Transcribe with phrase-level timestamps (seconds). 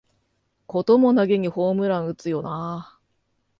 [0.65, 2.99] こともなげにホームラン打つよなあ